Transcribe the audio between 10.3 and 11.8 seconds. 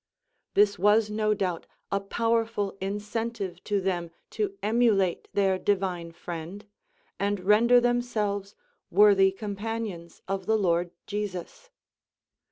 the Lord Jesus.